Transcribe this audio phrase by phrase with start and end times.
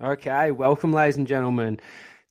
[0.00, 1.80] Okay, welcome, ladies and gentlemen,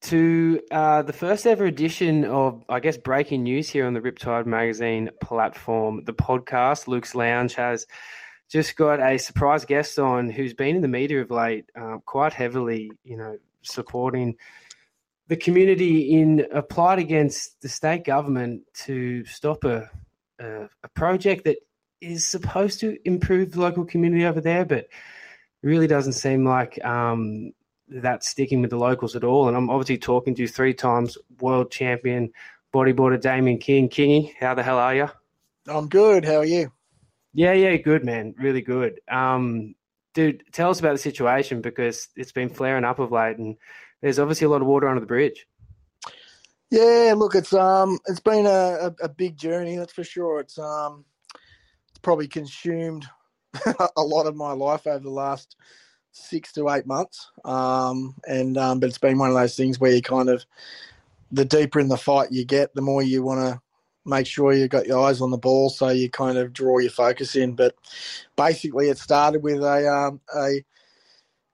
[0.04, 4.46] to uh, the first ever edition of, I guess, breaking news here on the Riptide
[4.46, 6.06] Magazine platform.
[6.06, 7.86] The podcast, Luke's Lounge, has
[8.50, 12.32] just got a surprise guest on who's been in the media of late, uh, quite
[12.32, 14.38] heavily, you know, supporting
[15.28, 19.92] the community in a plight against the state government to stop a,
[20.40, 21.58] a, a project that
[22.00, 24.88] is supposed to improve the local community over there, but
[25.64, 27.52] really doesn't seem like um,
[27.90, 29.48] that's sticking with the locals at all.
[29.48, 32.32] And I'm obviously talking to three times world champion
[32.74, 33.90] bodyboarder Damien King.
[33.90, 35.10] Kingy, how the hell are you?
[35.68, 36.26] I'm good.
[36.26, 36.72] How are you?
[37.34, 38.34] Yeah, yeah, good, man.
[38.38, 39.00] Really good.
[39.10, 39.76] Um,
[40.14, 43.58] dude, tell us about the situation because it's been flaring up of late, and
[44.02, 45.46] there's obviously a lot of water under the bridge.
[46.70, 50.40] Yeah, look, it's um, it's been a, a, a big journey, that's for sure.
[50.40, 51.06] It's um,
[51.90, 53.06] it's probably consumed
[53.96, 55.56] a lot of my life over the last
[56.18, 57.32] six to eight months.
[57.46, 60.46] Um, and um, but it's been one of those things where you kind of
[61.32, 63.62] the deeper in the fight you get, the more you want to
[64.06, 66.92] make sure you got your eyes on the ball, so you kind of draw your
[66.92, 67.54] focus in.
[67.54, 67.76] But
[68.36, 70.64] basically, it started with a um, a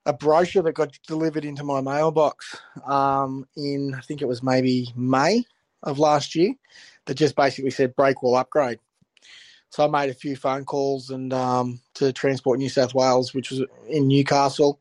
[0.06, 4.92] a brochure that got delivered into my mailbox um, in I think it was maybe
[4.96, 5.44] May
[5.82, 6.54] of last year
[7.06, 8.78] that just basically said breakwall upgrade.
[9.74, 13.50] So I made a few phone calls and um, to Transport New South Wales, which
[13.50, 14.78] was in Newcastle,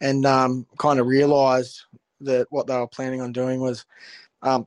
[0.00, 1.82] and um, kind of realised
[2.22, 3.84] that what they were planning on doing was
[4.40, 4.66] um,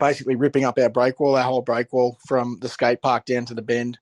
[0.00, 3.44] basically ripping up our break wall, our whole break wall from the skate park down
[3.44, 4.00] to the bend.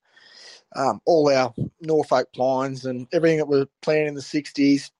[0.75, 4.93] Um, all our Norfolk pines and everything that was planned in the 60s,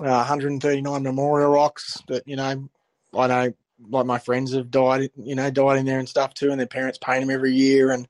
[0.00, 2.68] uh, 139 memorial rocks that, you know,
[3.16, 3.54] I know
[3.90, 6.66] like my friends have died, you know, died in there and stuff too, and their
[6.66, 7.90] parents paint them every year.
[7.90, 8.06] And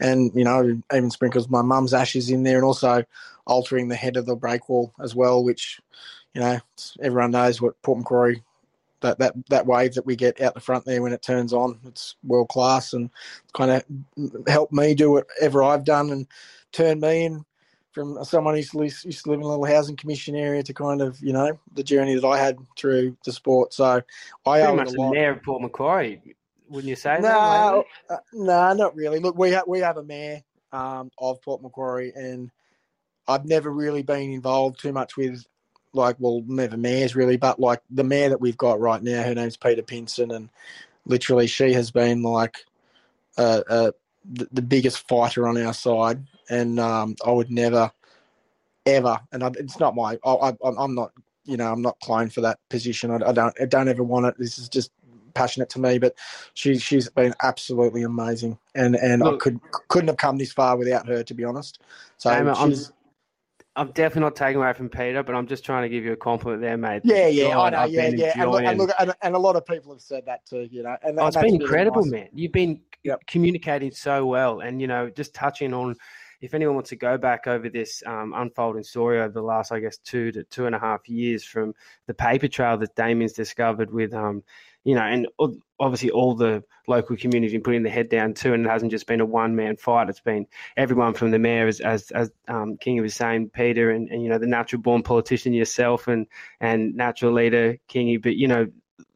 [0.00, 3.04] and you know even sprinkles my mum's ashes in there, and also
[3.46, 5.80] altering the head of the break wall as well, which
[6.34, 6.58] you know
[7.02, 8.42] everyone knows what Port Macquarie
[9.00, 11.78] that that that wave that we get out the front there when it turns on,
[11.86, 13.10] it's world class and
[13.54, 16.26] kind of helped me do whatever I've done and
[16.72, 17.44] turn me in
[17.92, 21.20] from someone who used to live in a little housing commission area to kind of
[21.20, 23.72] you know the journey that I had through the sport.
[23.74, 24.02] So
[24.46, 26.36] I pretty much the mayor of Port Macquarie
[26.68, 27.20] wouldn't you say?
[27.20, 27.22] That?
[27.22, 29.18] No, uh, no, not really.
[29.18, 30.42] Look, we have we have a mayor
[30.72, 32.50] um, of Port Macquarie, and
[33.26, 35.44] I've never really been involved too much with
[35.92, 39.34] like well, never mayors really, but like the mayor that we've got right now, her
[39.34, 40.48] name's Peta Pinson, and
[41.06, 42.58] literally she has been like
[43.36, 43.90] uh, uh,
[44.32, 47.90] the, the, biggest fighter on our side, and um, I would never,
[48.84, 51.12] ever, and I, it's not my, I, am not,
[51.44, 53.10] you know, I'm not cloned for that position.
[53.10, 54.34] I, I, don't, I don't ever want it.
[54.38, 54.90] This is just
[55.38, 56.14] passionate to me, but
[56.54, 60.76] she she's been absolutely amazing, and and Look, I could couldn't have come this far
[60.76, 61.80] without her, to be honest.
[62.16, 62.48] So I'm,
[63.78, 66.16] I'm definitely not taking away from Peta, but I'm just trying to give you a
[66.16, 67.02] compliment there, mate.
[67.04, 69.64] Yeah, yeah, I know, yeah, yeah, and look, and, look and, and, a lot of
[69.64, 70.96] people have said that too, you know.
[71.02, 72.10] And, oh, it's been incredible, nice.
[72.10, 72.28] man.
[72.32, 73.24] You've been yep.
[73.28, 75.94] communicating so well, and you know, just touching on
[76.40, 79.80] if anyone wants to go back over this um, unfolding story over the last, I
[79.80, 81.74] guess, two to two and a half years from
[82.06, 84.44] the paper trail that Damien's discovered with um,
[84.88, 85.28] you know, and
[85.78, 89.20] obviously all the local community putting their head down too, and it hasn't just been
[89.20, 90.08] a one man fight.
[90.08, 90.46] It's been
[90.78, 94.30] everyone from the mayor, as as, as um, King was saying, Peta, and, and you
[94.30, 96.26] know the natural born politician yourself, and
[96.60, 98.22] and natural leader Kingy.
[98.22, 98.68] But you know,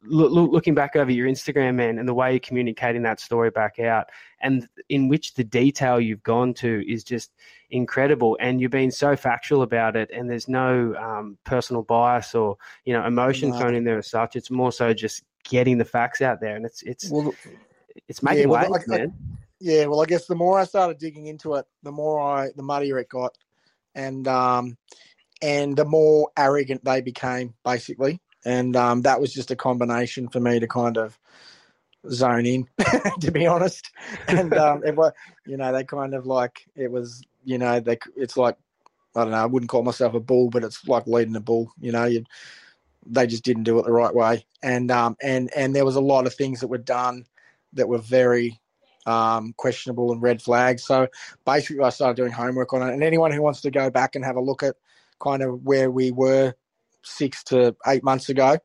[0.05, 3.49] look, look, looking back over your Instagram, man, and the way you're communicating that story
[3.49, 4.09] back out,
[4.41, 7.31] and in which the detail you've gone to is just
[7.71, 8.37] incredible.
[8.39, 12.93] And you've been so factual about it, and there's no um, personal bias or you
[12.93, 13.59] know emotion no.
[13.59, 14.35] thrown in there as such.
[14.35, 17.33] It's more so just getting the facts out there, and it's it's well,
[18.07, 19.13] it's making yeah, well, waves, I, man.
[19.59, 22.63] yeah, well, I guess the more I started digging into it, the more I the
[22.63, 23.37] muddier it got,
[23.95, 24.77] and um,
[25.41, 30.39] and the more arrogant they became, basically, and um, that was just a combination for
[30.39, 31.17] me to kind of
[32.09, 32.67] zone in,
[33.21, 33.91] to be honest,
[34.27, 35.11] and um, it was,
[35.45, 38.57] you know, they kind of like it was, you know, they it's like
[39.15, 41.71] I don't know, I wouldn't call myself a bull, but it's like leading a bull,
[41.79, 42.23] you know, you
[43.05, 44.45] they just didn't do it the right way.
[44.61, 47.25] And um, and and there was a lot of things that were done
[47.73, 48.59] that were very
[49.05, 50.83] um, questionable and red flags.
[50.83, 51.07] So
[51.45, 52.93] basically, I started doing homework on it.
[52.93, 54.75] And anyone who wants to go back and have a look at
[55.19, 56.53] kind of where we were
[57.03, 58.57] six to eight months ago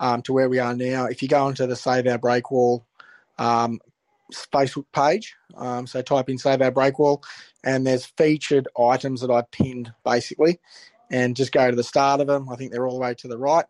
[0.00, 2.86] um, to where we are now, if you go onto the Save Our Break Wall
[3.38, 3.80] um,
[4.52, 7.22] Facebook page, um, so type in Save Our Break Wall,
[7.64, 10.60] and there's featured items that I pinned basically,
[11.10, 12.48] and just go to the start of them.
[12.48, 13.66] I think they're all the way to the right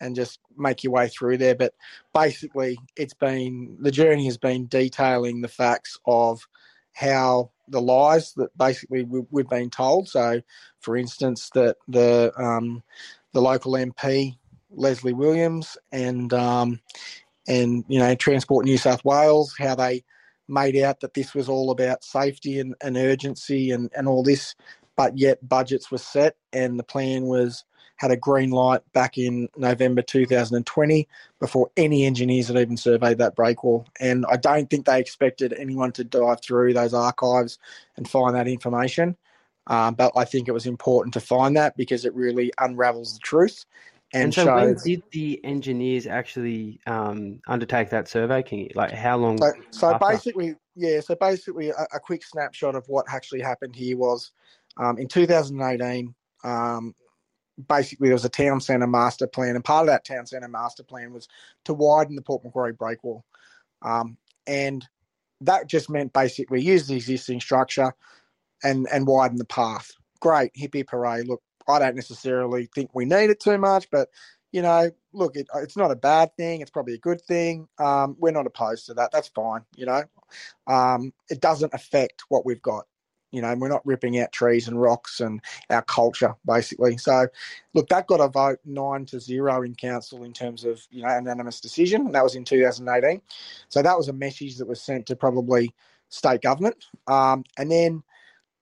[0.00, 1.54] and just make your way through there.
[1.54, 1.74] But
[2.12, 6.40] basically, it's been the journey has been detailing the facts of
[6.92, 10.08] how the lies that basically we, have been told.
[10.08, 10.40] So,
[10.80, 12.82] for instance, that the um,
[13.34, 14.36] the local MP
[14.70, 16.80] Leslie Williams and um,
[17.46, 20.02] and you know Transport New South Wales how they
[20.48, 24.54] made out that this was all about safety and, and urgency and, and all this,
[24.96, 27.64] but yet budgets were set and the plan was
[27.96, 31.08] had a green light back in November 2020
[31.38, 33.86] before any engineers had even surveyed that breakwall.
[34.00, 37.58] And I don't think they expected anyone to dive through those archives
[37.96, 39.16] and find that information.
[39.66, 43.20] Um, but I think it was important to find that because it really unravels the
[43.20, 43.64] truth.
[44.12, 44.54] And, and so, shows...
[44.54, 48.42] when did the engineers actually um, undertake that survey?
[48.42, 49.38] Can you like how long?
[49.38, 51.00] So, so basically, yeah.
[51.00, 54.30] So basically, a, a, quick snapshot of what actually happened here was
[54.76, 56.14] um, in 2018.
[56.44, 56.94] Um,
[57.68, 60.84] basically, there was a town centre master plan, and part of that town centre master
[60.84, 61.26] plan was
[61.64, 63.22] to widen the Port Macquarie breakwall,
[63.82, 64.16] um,
[64.46, 64.86] and
[65.40, 67.92] that just meant basically use the existing structure
[68.64, 69.92] and and widen the path.
[70.20, 71.28] Great, hippie parade.
[71.28, 74.08] Look, I don't necessarily think we need it too much, but
[74.52, 76.60] you know, look, it, it's not a bad thing.
[76.60, 77.66] It's probably a good thing.
[77.78, 79.10] Um, we're not opposed to that.
[79.12, 79.62] That's fine.
[79.76, 80.04] You know,
[80.66, 82.86] um, it doesn't affect what we've got.
[83.32, 86.98] You know, we're not ripping out trees and rocks and our culture, basically.
[86.98, 87.26] So,
[87.74, 91.12] look, that got a vote nine to zero in council in terms of you know
[91.12, 93.20] unanimous decision, and that was in 2018.
[93.70, 95.74] So that was a message that was sent to probably
[96.10, 98.04] state government, um, and then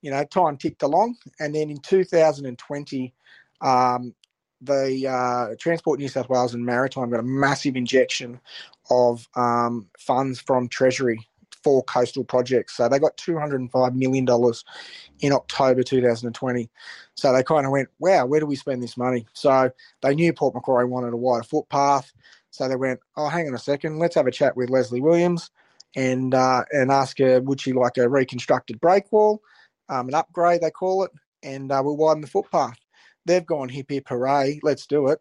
[0.02, 1.16] you know, time ticked along.
[1.40, 3.14] And then in 2020,
[3.60, 4.14] um,
[4.60, 8.40] the uh, Transport New South Wales and Maritime got a massive injection
[8.90, 11.18] of um, funds from Treasury
[11.62, 12.76] for coastal projects.
[12.76, 14.26] So they got $205 million
[15.20, 16.70] in October 2020.
[17.14, 19.26] So they kind of went, wow, where do we spend this money?
[19.32, 19.70] So
[20.00, 22.12] they knew Port Macquarie wanted a wider footpath.
[22.50, 25.50] So they went, oh, hang on a second, let's have a chat with Leslie Williams
[25.94, 29.38] and uh, and ask her, would she like a reconstructed breakwall?
[29.92, 31.10] Um, an upgrade, they call it,
[31.42, 32.78] and uh, we'll widen the footpath.
[33.26, 35.20] They've gone hip hip hooray, let's do it,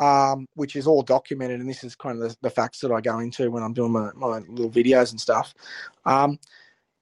[0.00, 1.60] um, which is all documented.
[1.60, 3.92] And this is kind of the, the, facts that I go into when I'm doing
[3.92, 5.54] my, my little videos and stuff.
[6.04, 6.38] Um,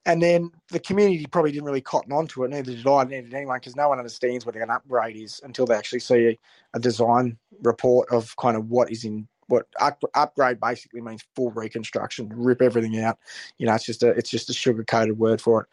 [0.06, 3.34] and then the community probably didn't really cotton onto it, neither did I, neither did
[3.34, 6.38] anyone, because no one understands what an upgrade is until they actually see a,
[6.74, 11.50] a design report of kind of what is in what up, upgrade basically means full
[11.50, 13.18] reconstruction, rip everything out.
[13.58, 15.68] You know, it's just a it's just a sugar coated word for it.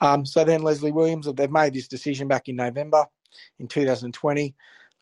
[0.00, 3.06] Um, so then Leslie Williams, they've made this decision back in November
[3.58, 4.54] in 2020.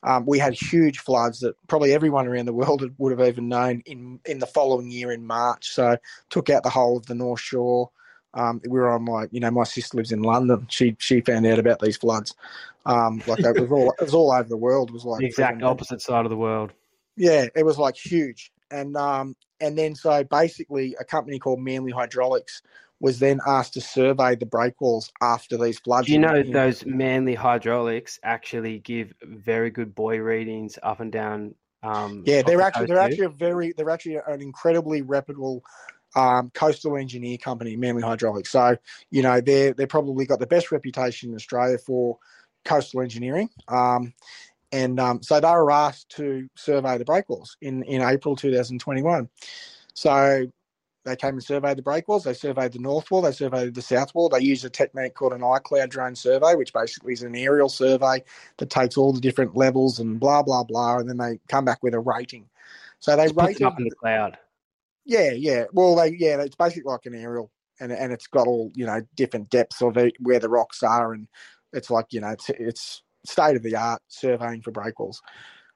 [0.04, 3.82] Um, we had huge floods that probably everyone around the world would have even known
[3.86, 5.70] in in the following year in March.
[5.70, 5.96] So
[6.28, 7.90] took out the whole of the North Shore.
[8.34, 10.66] Um, we were on like you know my sister lives in London.
[10.68, 12.34] She she found out about these floods.
[12.84, 14.90] Um, like it was all it was all over the world.
[14.90, 16.72] It was like the exact opposite side of the world.
[17.16, 18.52] Yeah, it was like huge.
[18.70, 22.60] And um and then so basically a company called Manly Hydraulics
[23.00, 26.06] was then asked to survey the breakwalls after these floods.
[26.06, 31.54] Do you know those Manly hydraulics actually give very good buoy readings up and down?
[31.82, 33.02] Um, yeah, they're the actually they're too?
[33.02, 35.62] actually a very they're actually an incredibly reputable
[36.16, 38.50] um, coastal engineer company, Manly Hydraulics.
[38.50, 38.76] So
[39.10, 42.18] you know they're they're probably got the best reputation in Australia for
[42.64, 43.50] coastal engineering.
[43.68, 44.14] Um,
[44.72, 49.28] and um, so they were asked to survey the breakwalls in in April 2021.
[49.94, 50.46] So
[51.04, 52.24] they came and surveyed the breakwalls.
[52.24, 53.22] They surveyed the north wall.
[53.22, 54.28] They surveyed the south wall.
[54.28, 58.22] They used a technique called an iCloud drone survey, which basically is an aerial survey
[58.56, 61.82] that takes all the different levels and blah blah blah, and then they come back
[61.82, 62.48] with a rating.
[63.00, 64.38] So they rate up in the cloud.
[65.04, 65.64] Yeah, yeah.
[65.72, 69.02] Well, they yeah, it's basically like an aerial, and and it's got all you know
[69.14, 71.28] different depths of it, where the rocks are, and
[71.74, 75.18] it's like you know it's, it's state of the art surveying for breakwalls.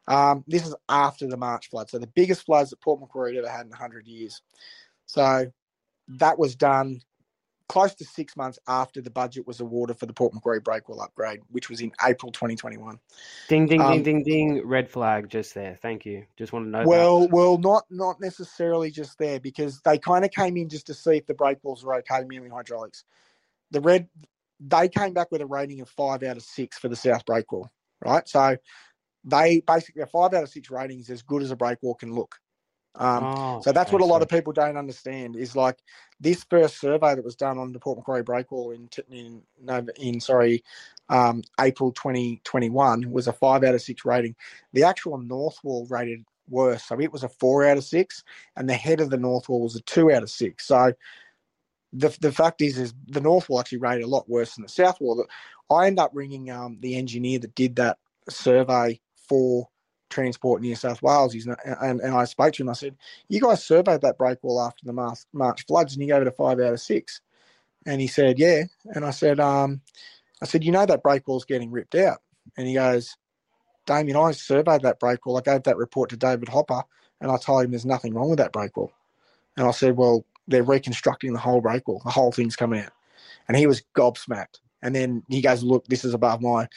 [0.07, 3.49] Um, this is after the March flood, so the biggest floods that Port Macquarie ever
[3.49, 4.41] had in 100 years.
[5.09, 5.51] So
[6.09, 7.01] that was done
[7.69, 11.41] close to six months after the budget was awarded for the Port Macquarie Breakwall upgrade,
[11.51, 12.99] which was in April 2021.
[13.49, 14.67] Ding, ding, um, ding, ding, ding.
[14.67, 15.79] Red flag just there.
[15.81, 16.25] Thank you.
[16.37, 16.85] Just want to know.
[16.87, 17.31] Well, that.
[17.31, 21.17] well, not not necessarily just there because they kind of came in just to see
[21.17, 23.05] if the breakwalls were okay, Manly Hydraulics.
[23.71, 24.09] The red,
[24.61, 27.69] they came back with a rating of five out of six for the South Breakwall,
[28.03, 28.27] right?
[28.27, 28.57] So
[29.25, 32.15] they basically a five out of six rating is as good as a breakwall can
[32.15, 32.37] look.
[32.99, 35.79] Um, oh, so that's what a lot of people don't understand is like
[36.21, 39.43] this first survey that was done on the Port Macquarie breakwall in in
[39.97, 40.65] in sorry
[41.09, 44.35] um, April 2021 was a five out of six rating.
[44.73, 48.25] The actual north wall rated worse, so it was a four out of six,
[48.57, 50.67] and the head of the north wall was a two out of six.
[50.67, 50.93] So
[51.93, 54.69] the the fact is is the north wall actually rated a lot worse than the
[54.69, 55.25] south wall.
[55.71, 59.69] I end up ringing um, the engineer that did that survey for
[60.11, 61.33] Transport New South Wales.
[61.33, 62.69] He's not, and, and I spoke to him.
[62.69, 62.97] I said,
[63.29, 66.33] "You guys surveyed that breakwall after the March, March floods, and you gave it a
[66.33, 67.21] five out of six.
[67.87, 69.81] And he said, "Yeah." And I said, um,
[70.43, 72.19] "I said, you know that breakwall's getting ripped out."
[72.57, 73.17] And he goes,
[73.89, 75.39] Damien, I surveyed that breakwall.
[75.39, 76.83] I gave that report to David Hopper,
[77.21, 78.91] and I told him there's nothing wrong with that breakwall.
[79.57, 82.03] And I said, well, they're reconstructing the whole breakwall.
[82.05, 82.93] The whole thing's coming out.
[83.49, 84.61] And he was gobsmacked.
[84.83, 86.69] And then he goes, look, this is above my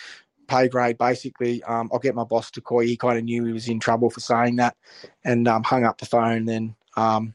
[0.51, 0.97] pay grade.
[0.97, 2.89] Basically, um, I'll get my boss to call you.
[2.89, 4.75] He kind of knew he was in trouble for saying that,
[5.23, 6.45] and um, hung up the phone.
[6.45, 7.33] Then um,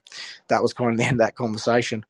[0.49, 2.05] that was kind of the end of that conversation.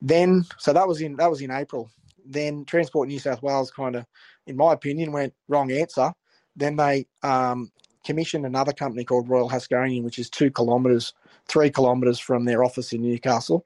[0.00, 1.90] Then, so that was in that was in April.
[2.26, 4.06] Then Transport New South Wales kind of,
[4.46, 6.12] in my opinion, went wrong answer.
[6.56, 7.70] Then they um,
[8.04, 11.14] commissioned another company called Royal Haskoning, which is two kilometres,
[11.48, 13.64] three kilometres from their office in Newcastle,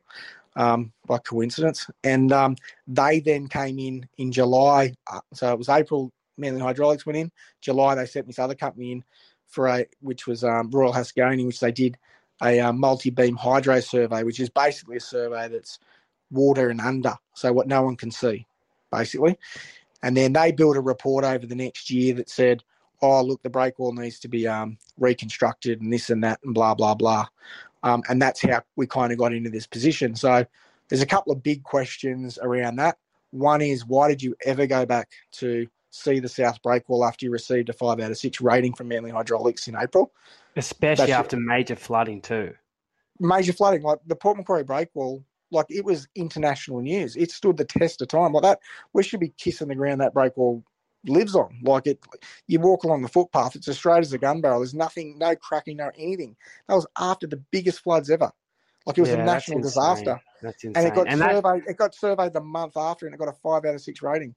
[0.57, 1.87] um, by coincidence.
[2.03, 2.57] And um,
[2.87, 4.95] they then came in in July.
[5.07, 7.31] Uh, so it was April, Manly Hydraulics went in.
[7.61, 9.05] July, they sent this other company in
[9.47, 11.99] for a, which was um, Royal Haskoning, which they did
[12.43, 15.79] a uh, multi-beam hydro survey, which is basically a survey that's
[16.31, 18.47] water and under, so what no one can see,
[18.93, 19.37] basically.
[20.03, 22.63] And then they built a report over the next year that said,
[23.03, 26.75] oh, look, the breakwall needs to be um, reconstructed and this and that and blah,
[26.75, 27.27] blah, blah.
[27.83, 30.15] Um, and that's how we kind of got into this position.
[30.15, 30.45] So
[30.89, 32.99] there's a couple of big questions around that.
[33.31, 37.33] One is, why did you ever go back to see the South Breakwall after you
[37.33, 40.13] received a five out of six rating from Manly Hydraulics in April?
[40.57, 41.41] Especially that's after it.
[41.41, 42.55] major flooding, too.
[43.21, 47.17] Major flooding, like the Port Macquarie Breakwall, like it was international news.
[47.17, 48.33] It stood the test of time.
[48.33, 48.61] Like that,
[48.93, 50.63] we should be kissing the ground that breakwall
[51.07, 51.59] lives on.
[51.63, 51.99] Like it,
[52.47, 54.61] you walk along the footpath, it's as straight as a gun barrel.
[54.61, 56.37] There's nothing, no cracking, no anything.
[56.69, 58.31] That was after the biggest floods ever.
[58.87, 60.21] Like it was yeah, a national disaster.
[60.41, 60.83] That's insane.
[60.83, 61.43] And it got and surveyed.
[61.43, 61.71] That...
[61.71, 64.35] It got surveyed the month after, and it got a five out of six rating.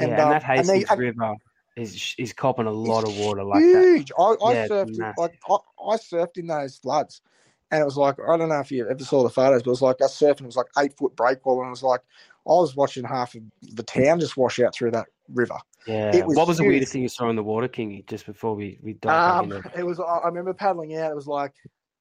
[0.00, 1.34] And, yeah, and um, that Hastings and they, River
[1.76, 4.08] is is copping a lot of water like huge.
[4.08, 4.14] that.
[4.18, 7.22] I, I yeah, surfed like I, I surfed in those floods,
[7.70, 9.70] and it was like I don't know if you ever saw the photos, but it
[9.70, 12.00] was like I surfed and it was like eight foot breakwall, and it was like
[12.46, 15.58] I was watching half of the town just wash out through that river.
[15.86, 16.24] Yeah.
[16.24, 16.64] Was what was huge.
[16.64, 18.06] the weirdest thing you saw in the water, Kingy?
[18.06, 20.00] Just before we we dive um, It was.
[20.00, 21.10] I remember paddling out.
[21.10, 21.54] It was like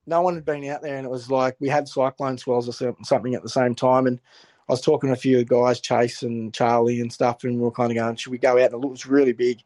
[0.06, 2.96] no one had been out there, and it was like we had cyclone swells or
[3.04, 4.20] something at the same time, and
[4.70, 7.72] I was talking to a few guys, Chase and Charlie and stuff, and we were
[7.72, 8.72] kind of going, should we go out?
[8.72, 9.64] And it was really big,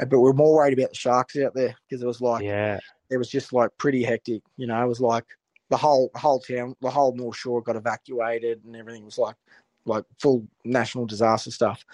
[0.00, 2.42] uh, but we are more worried about the sharks out there because it was like,
[2.42, 4.42] yeah, it was just like pretty hectic.
[4.56, 5.26] You know, it was like
[5.68, 9.36] the whole whole town, the whole North Shore got evacuated, and everything was like
[9.84, 11.84] like full national disaster stuff.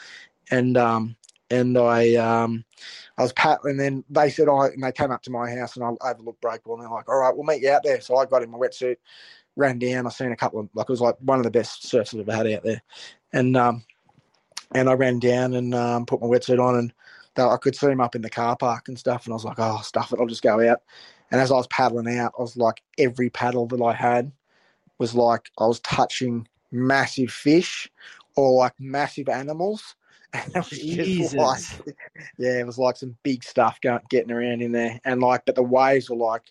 [0.52, 1.16] And um
[1.50, 2.64] and I um
[3.18, 5.76] I was pat and then they said I and they came up to my house
[5.76, 8.00] and I overlooked breakwall and they're like, All right, we'll meet you out there.
[8.00, 8.96] So I got in my wetsuit,
[9.56, 11.86] ran down, I seen a couple of like it was like one of the best
[11.86, 12.82] surfs I've ever had out there.
[13.32, 13.84] And um
[14.74, 16.92] and I ran down and um, put my wetsuit on and
[17.36, 19.44] they, I could see them up in the car park and stuff and I was
[19.44, 20.82] like, Oh, stuff it, I'll just go out.
[21.30, 24.32] And as I was paddling out, I was like every paddle that I had
[24.98, 27.90] was like I was touching massive fish
[28.36, 29.94] or like massive animals.
[30.68, 31.34] Jesus.
[31.34, 31.96] Like,
[32.38, 35.54] yeah, it was like some big stuff going getting around in there, and like, but
[35.54, 36.42] the waves were like,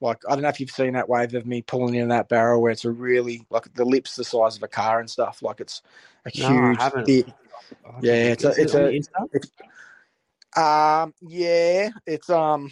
[0.00, 2.60] like I don't know if you've seen that wave of me pulling in that barrel
[2.60, 5.42] where it's a really like the lips the size of a car and stuff.
[5.42, 5.82] Like it's
[6.24, 7.32] a no, huge, big,
[8.00, 9.08] yeah, it's a, it's a, it's,
[10.56, 12.70] um, yeah, it's um,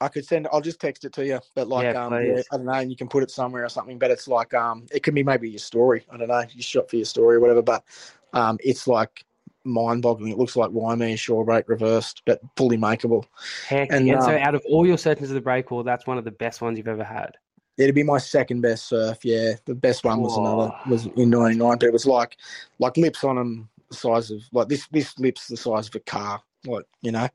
[0.00, 0.48] I could send.
[0.50, 1.40] I'll just text it to you.
[1.54, 2.72] But like, yeah, um, yeah, I don't know.
[2.72, 3.98] And you can put it somewhere or something.
[3.98, 6.04] But it's like, um, it could be maybe your story.
[6.10, 6.42] I don't know.
[6.50, 7.62] You shot for your story or whatever.
[7.62, 7.84] But
[8.32, 9.24] um, it's like
[9.64, 10.32] mind-boggling.
[10.32, 13.24] It looks like Waimea shore break reversed, but fully makeable.
[13.66, 16.18] Heck, and, and so um, out of all your settings of the breakwall, that's one
[16.18, 17.36] of the best ones you've ever had.
[17.78, 19.18] It'd be my second best surf.
[19.24, 22.36] Yeah, the best one was another was in '99, but it was like
[22.78, 24.86] like lips on them, the size of like this.
[24.88, 27.28] This lips the size of a car like you know,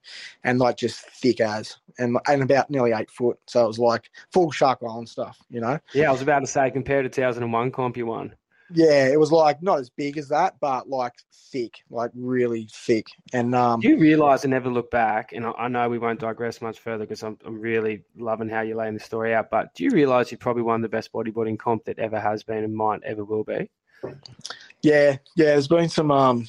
[0.44, 3.38] and like just thick as and and about nearly eight foot.
[3.48, 5.79] So it was like full Shark Island stuff, you know.
[5.94, 8.36] Yeah, I was about to say compared to 2001 comp you won.
[8.72, 11.14] Yeah, it was like not as big as that, but like
[11.52, 13.06] thick, like really thick.
[13.32, 15.34] And um, do you realize and never look back?
[15.34, 18.62] And I, I know we won't digress much further because I'm, I'm really loving how
[18.62, 19.52] you're laying the story out.
[19.52, 22.64] But do you realize you probably won the best bodyboarding comp that ever has been
[22.64, 23.70] and might ever will be?
[24.82, 25.46] Yeah, yeah.
[25.46, 26.48] There's been some um,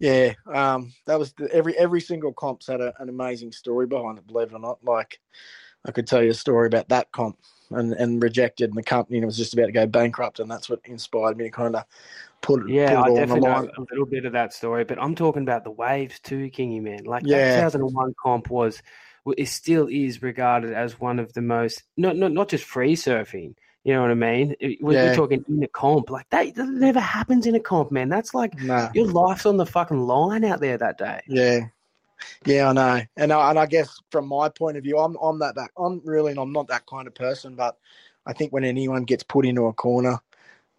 [0.00, 4.18] yeah, um, that was the, every every single comp's had a, an amazing story behind
[4.18, 4.26] it.
[4.26, 5.20] Believe it or not, like
[5.84, 7.38] I could tell you a story about that comp
[7.70, 10.80] and, and rejected, and the company was just about to go bankrupt, and that's what
[10.84, 11.84] inspired me to kind of
[12.40, 12.70] put it.
[12.70, 15.42] Yeah, put it I definitely know a little bit of that story, but I'm talking
[15.42, 17.04] about the waves too, Kingy man.
[17.04, 17.60] Like yeah.
[17.60, 18.82] that 2001 comp was,
[19.36, 23.54] it still is regarded as one of the most not not not just free surfing
[23.88, 24.54] you know what I mean?
[24.82, 25.14] We're, yeah.
[25.14, 26.10] talking in a comp.
[26.10, 28.10] Like that, that never happens in a comp, man.
[28.10, 28.90] That's like nah.
[28.92, 31.22] your life's on the fucking line out there that day.
[31.26, 31.60] Yeah.
[32.44, 35.38] Yeah, I know, and I, and I guess from my point of view, I'm I'm
[35.40, 37.76] that that I'm really I'm not that kind of person, but
[38.26, 40.18] I think when anyone gets put into a corner,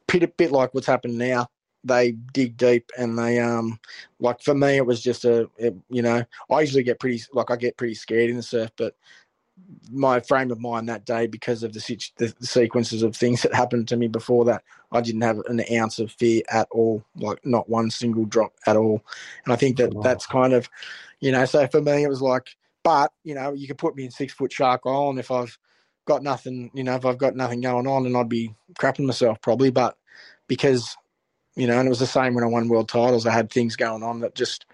[0.08, 1.48] bit a bit like what's happened now,
[1.84, 3.80] they dig deep and they um
[4.20, 7.52] like for me it was just a it, you know I usually get pretty like
[7.52, 8.96] I get pretty scared in the surf but
[9.92, 13.90] my frame of mind that day because of the, the, sequences of things that happened
[13.90, 17.70] to me before that I didn't have an ounce of fear at all like not
[17.70, 19.04] one single drop at all
[19.46, 20.02] and I think that wow.
[20.02, 20.70] that's kind of
[21.20, 24.06] you know so for me it was like but you know you could put me
[24.06, 25.58] in six foot shark island if I've
[26.06, 29.42] got nothing you know if I've got nothing going on and I'd be crapping myself
[29.42, 29.98] probably but
[30.48, 30.96] because
[31.56, 33.76] you know and it was the same when I won world titles I had things
[33.76, 34.66] going on that just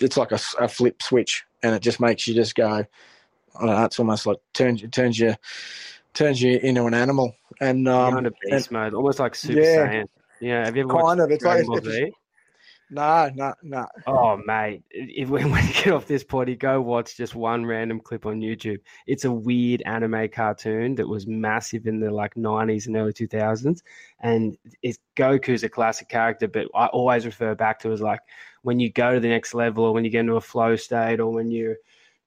[0.00, 2.84] it's like a, a flip switch and it just makes you just go
[3.56, 5.34] I don't know, it's almost like turns turns you
[6.14, 9.60] turns you into an animal and um kind of beast and, mode, almost like Super
[9.60, 10.06] yeah, Saiyan.
[10.40, 11.30] Yeah, have you ever kind of?
[11.30, 12.16] It's like it's,
[12.90, 13.86] no, no, no.
[14.06, 18.00] Oh, mate, if we, when we get off this potty, go watch just one random
[18.00, 18.80] clip on YouTube.
[19.06, 23.82] It's a weird anime cartoon that was massive in the like '90s and early 2000s,
[24.20, 28.20] and it's Goku's a classic character, but I always refer back to as like
[28.62, 31.20] when you go to the next level, or when you get into a flow state,
[31.20, 31.76] or when you're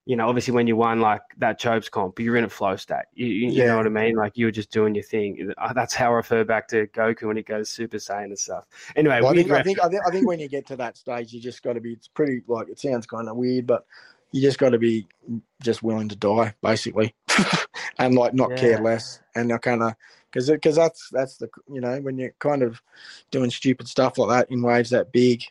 [0.05, 3.05] you know, obviously when you won like that Chopes comp, you're in a flow state.
[3.13, 3.51] You, you, yeah.
[3.51, 4.15] you, know what I mean?
[4.15, 5.53] Like you were just doing your thing.
[5.57, 8.65] Uh, that's how I refer back to Goku when he goes Super Saiyan and stuff.
[8.95, 10.97] Anyway, well, I, think, I, think, I, think, I think when you get to that
[10.97, 11.93] stage, you just got to be.
[11.93, 13.85] It's pretty like it sounds kind of weird, but
[14.33, 15.07] you just got to be
[15.61, 17.15] just willing to die basically,
[17.97, 18.57] and like not yeah.
[18.57, 19.95] care less, and I kind of
[20.31, 22.81] because because that's that's the you know when you're kind of
[23.31, 25.43] doing stupid stuff like that in waves that big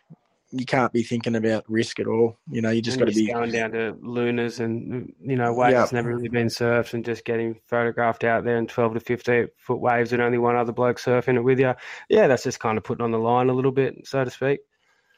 [0.52, 2.36] you can't be thinking about risk at all.
[2.50, 5.72] You know, you just got to be going down to lunas and you know waves
[5.72, 5.92] yep.
[5.92, 9.80] never really been surfed and just getting photographed out there in twelve to fifteen foot
[9.80, 11.74] waves and only one other bloke surfing it with you.
[12.08, 14.60] Yeah, that's just kind of putting on the line a little bit, so to speak.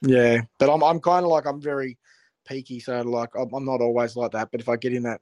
[0.02, 1.98] Yeah, but I'm I'm kind of like I'm very
[2.46, 4.50] peaky, so like I'm, I'm not always like that.
[4.52, 5.20] But if I get in that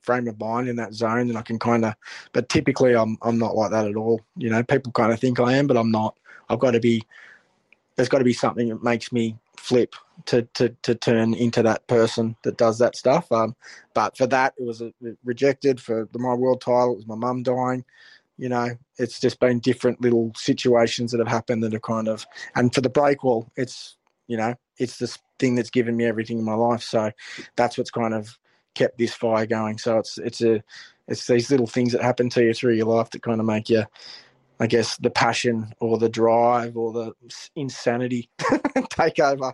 [0.00, 1.94] frame of mind in that zone, then I can kind of.
[2.32, 4.20] But typically, I'm I'm not like that at all.
[4.36, 6.18] You know, people kind of think I am, but I'm not.
[6.48, 7.02] I've got to be.
[7.96, 9.94] There's got to be something that makes me flip
[10.26, 13.30] to, to, to turn into that person that does that stuff.
[13.30, 13.54] Um,
[13.94, 14.92] but for that, it was a,
[15.24, 15.80] rejected.
[15.80, 17.84] For the, my world title, it was my mum dying.
[18.38, 22.26] You know, it's just been different little situations that have happened that have kind of.
[22.56, 23.96] And for the break wall, it's
[24.26, 26.82] you know, it's this thing that's given me everything in my life.
[26.82, 27.12] So
[27.56, 28.36] that's what's kind of
[28.74, 29.78] kept this fire going.
[29.78, 30.62] So it's it's a
[31.06, 33.70] it's these little things that happen to you through your life that kind of make
[33.70, 33.84] you
[34.58, 37.12] I guess the passion or the drive or the
[37.56, 38.28] insanity
[38.90, 39.52] take over.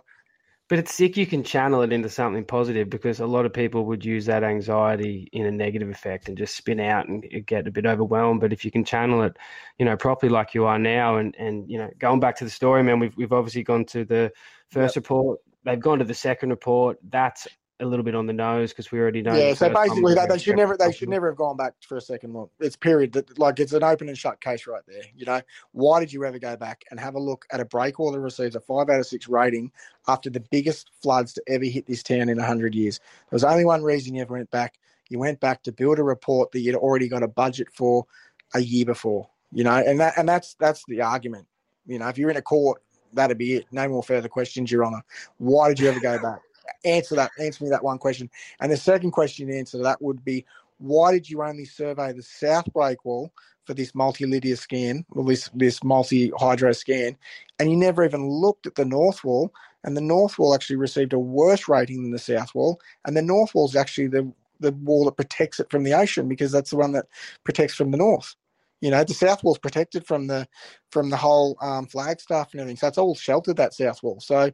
[0.69, 3.85] But it's sick you can channel it into something positive because a lot of people
[3.85, 7.71] would use that anxiety in a negative effect and just spin out and get a
[7.71, 8.39] bit overwhelmed.
[8.39, 9.35] But if you can channel it,
[9.79, 12.51] you know, properly like you are now and, and you know, going back to the
[12.51, 14.31] story, man, we've we've obviously gone to the
[14.69, 15.03] first yep.
[15.03, 16.99] report, they've gone to the second report.
[17.09, 17.47] That's
[17.79, 19.35] a little bit on the nose because we already know.
[19.35, 22.01] Yeah, so basically they, they should never they should never have gone back for a
[22.01, 22.51] second look.
[22.59, 23.13] It's period.
[23.13, 25.03] That like it's an open and shut case right there.
[25.15, 28.17] You know why did you ever go back and have a look at a breakwater
[28.17, 29.71] that receives a five out of six rating
[30.07, 32.99] after the biggest floods to ever hit this town in hundred years?
[32.99, 34.77] There was only one reason you ever went back.
[35.09, 38.05] You went back to build a report that you'd already got a budget for
[38.53, 39.29] a year before.
[39.51, 41.47] You know, and that and that's that's the argument.
[41.87, 43.65] You know, if you're in a court, that'd be it.
[43.71, 45.03] No more further questions, Your Honour.
[45.37, 46.41] Why did you ever go back?
[46.85, 47.31] Answer that.
[47.39, 48.29] Answer me that one question.
[48.59, 50.45] And the second question answer to that would be,
[50.77, 53.29] why did you only survey the south breakwall
[53.65, 57.17] for this multi-lydia scan, or this this multi-hydro scan,
[57.59, 59.53] and you never even looked at the north wall?
[59.83, 63.21] And the north wall actually received a worse rating than the south wall, and the
[63.21, 66.71] north wall is actually the the wall that protects it from the ocean because that's
[66.71, 67.05] the one that
[67.45, 68.35] protects from the north.
[68.81, 70.47] You know, the south wall's protected from the
[70.91, 74.19] from the whole um, Flagstaff and everything, so it's all sheltered that south wall.
[74.21, 74.51] So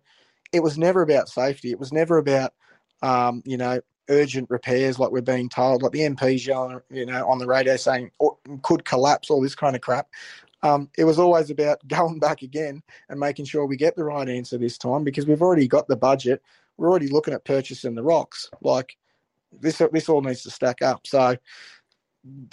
[0.55, 1.71] it was never about safety.
[1.71, 2.53] It was never about,
[3.01, 7.27] um, you know, urgent repairs like we're being told, like the MPs yelling, you know,
[7.27, 8.11] on the radio saying
[8.61, 10.07] could collapse, all this kind of crap.
[10.63, 14.27] Um, it was always about going back again and making sure we get the right
[14.27, 16.41] answer this time because we've already got the budget.
[16.77, 18.49] We're already looking at purchasing the rocks.
[18.61, 18.97] Like
[19.51, 21.05] this, this all needs to stack up.
[21.07, 21.37] So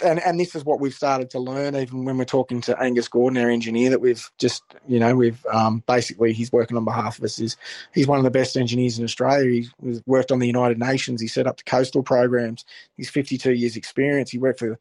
[0.03, 3.07] and and this is what we've started to learn even when we're talking to Angus
[3.07, 7.17] Gordon, our engineer, that we've just you know we've um, basically he's working on behalf
[7.17, 7.39] of us.
[7.39, 7.57] Is
[7.93, 9.63] he's one of the best engineers in Australia.
[9.81, 11.21] He's worked on the United Nations.
[11.21, 12.65] He set up the coastal programs.
[12.97, 14.29] He's 52 years experience.
[14.29, 14.77] He worked for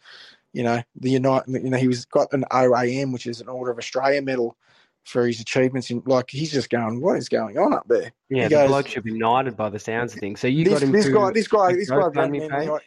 [0.52, 1.50] you know the United.
[1.50, 4.56] You know he was got an OAM, which is an Order of Australia medal
[5.04, 8.12] for his achievements in like he's just going, what is going on up there?
[8.28, 10.40] Yeah, he the goes, bloke should be knighted by the sounds of things.
[10.40, 10.92] So you this, got him.
[10.92, 12.80] This guy, this guy, this guy, guy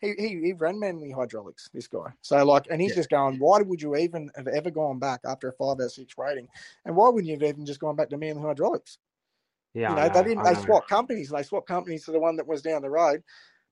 [0.00, 2.12] he, he, he ran Manly Hydraulics, this guy.
[2.20, 2.96] So like, and he's yeah.
[2.96, 6.14] just going, why would you even have ever gone back after a five out six
[6.18, 6.48] rating,
[6.84, 8.98] and why wouldn't you have even just gone back to Manly Hydraulics?
[9.74, 10.46] Yeah, you know, know they didn't.
[10.46, 11.30] I they swapped companies.
[11.30, 13.22] They swapped companies to the one that was down the road.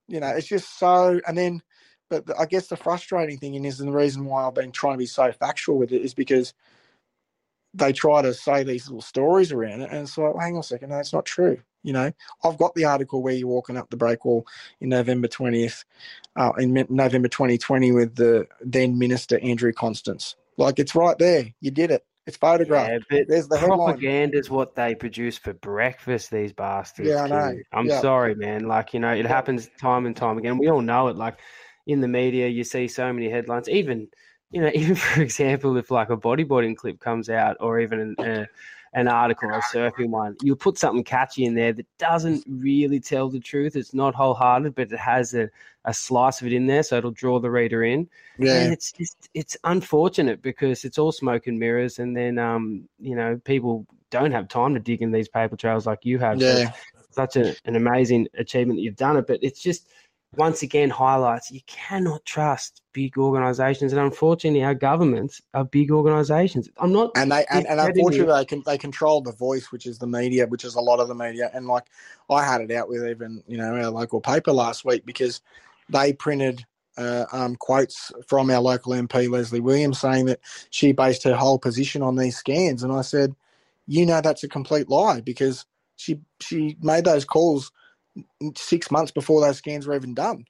[0.08, 1.20] You know, it's just so.
[1.26, 1.62] And then,
[2.10, 4.98] but I guess the frustrating thing is, and the reason why I've been trying to
[4.98, 6.52] be so factual with it is because
[7.74, 10.62] they try to say these little stories around it, and it's like, hang on a
[10.62, 11.58] second, no, it's not true.
[11.82, 14.44] You know, I've got the article where you're walking up the breakwall
[14.80, 15.84] in November 20th,
[16.36, 20.36] uh, in November 2020 with the then Minister Andrew Constance.
[20.56, 21.52] Like it's right there.
[21.60, 22.04] You did it.
[22.26, 23.04] It's photographed.
[23.10, 26.30] Yeah, There's the propaganda is what they produce for breakfast.
[26.30, 27.10] These bastards.
[27.10, 27.56] Yeah, I know.
[27.72, 28.00] I'm yeah.
[28.00, 28.66] sorry, man.
[28.66, 30.56] Like you know, it happens time and time again.
[30.56, 31.16] We all know it.
[31.16, 31.38] Like
[31.86, 33.68] in the media, you see so many headlines.
[33.68, 34.08] Even
[34.54, 38.46] you know, even for example, if like a bodyboarding clip comes out, or even an,
[38.94, 43.00] an article or a surfing one, you'll put something catchy in there that doesn't really
[43.00, 43.76] tell the truth.
[43.76, 45.50] It's not wholehearted, but it has a,
[45.84, 48.08] a slice of it in there, so it'll draw the reader in.
[48.38, 52.88] Yeah, and it's just it's unfortunate because it's all smoke and mirrors, and then um,
[53.00, 56.40] you know, people don't have time to dig in these paper trails like you have.
[56.40, 56.70] Yeah.
[56.70, 56.72] So
[57.10, 59.88] such a, an amazing achievement that you've done it, but it's just
[60.36, 66.68] once again highlights you cannot trust big organisations, and unfortunately, our governments are big organisations.
[66.78, 69.98] I'm not, and they and, and unfortunately they can they control the voice, which is
[69.98, 71.50] the media, which is a lot of the media.
[71.52, 71.84] And like
[72.30, 75.40] I had it out with even you know our local paper last week because
[75.88, 76.64] they printed
[76.96, 81.58] uh, um, quotes from our local MP Leslie Williams saying that she based her whole
[81.58, 83.34] position on these scans, and I said,
[83.86, 85.66] you know, that's a complete lie because
[85.96, 87.70] she she made those calls
[88.56, 90.44] six months before those scans were even done.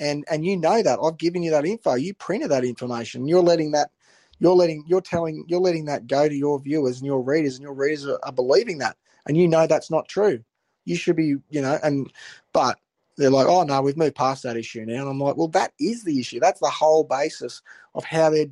[0.00, 0.98] And and you know that.
[1.02, 1.94] I've given you that info.
[1.94, 3.26] You printed that information.
[3.26, 3.90] You're letting that
[4.38, 7.62] you're letting you're telling you're letting that go to your viewers and your readers and
[7.62, 8.96] your readers are, are believing that.
[9.26, 10.42] And you know that's not true.
[10.84, 12.10] You should be, you know, and
[12.52, 12.78] but
[13.16, 15.00] they're like, oh no, we've moved past that issue now.
[15.00, 16.38] And I'm like, well, that is the issue.
[16.38, 17.60] That's the whole basis
[17.94, 18.46] of how they're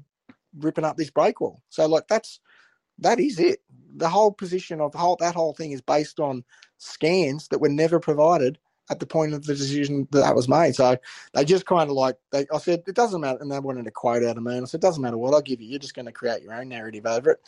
[0.59, 1.62] ripping up this break wall.
[1.68, 2.40] So like that's
[2.98, 3.61] that is it.
[3.96, 6.44] The whole position of the whole that whole thing is based on
[6.78, 8.58] scans that were never provided
[8.90, 10.74] at the point of the decision that, that was made.
[10.74, 10.96] So
[11.34, 13.90] they just kind of like they, I said it doesn't matter, and they wanted a
[13.90, 15.78] quote out of me, and I said it doesn't matter what I give you, you're
[15.78, 17.40] just going to create your own narrative over it,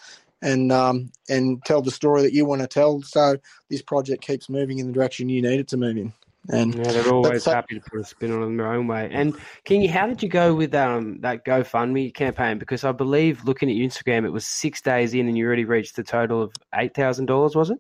[0.42, 3.02] and um and tell the story that you want to tell.
[3.02, 3.36] So
[3.70, 6.12] this project keeps moving in the direction you need it to move in.
[6.50, 9.10] And yeah, they're always happy to put a spin on it their own way.
[9.12, 9.34] And
[9.66, 12.58] Kingy, how did you go with um that GoFundMe campaign?
[12.58, 15.66] Because I believe looking at your Instagram, it was six days in, and you already
[15.66, 17.54] reached the total of eight thousand dollars.
[17.54, 17.78] Was it?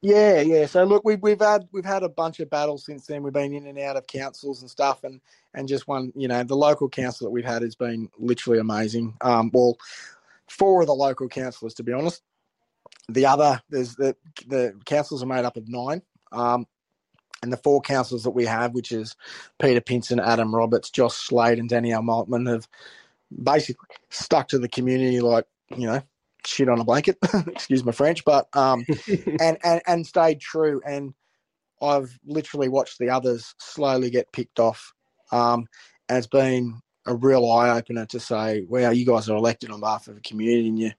[0.00, 0.66] Yeah, yeah.
[0.66, 3.22] So look, we've we've had we've had a bunch of battles since then.
[3.22, 5.20] We've been in and out of councils and stuff, and
[5.54, 9.16] and just one, you know, the local council that we've had has been literally amazing.
[9.22, 9.76] Um, well,
[10.48, 12.22] four of the local councillors, to be honest.
[13.08, 14.14] The other, there's the
[14.46, 16.02] the councils are made up of nine.
[16.30, 16.66] Um,
[17.42, 19.16] and the four councils that we have, which is
[19.58, 22.68] Peta Pinson, Adam Roberts, Josh Slade, and Danielle Maltman, have
[23.42, 26.02] basically stuck to the community like you know
[26.44, 27.18] shit on a blanket.
[27.46, 28.84] excuse my French, but um,
[29.40, 30.80] and, and and stayed true.
[30.86, 31.14] And
[31.80, 34.92] I've literally watched the others slowly get picked off.
[35.30, 35.66] Um,
[36.08, 39.80] and it's been a real eye opener to say, wow, you guys are elected on
[39.80, 40.92] behalf of a community, and you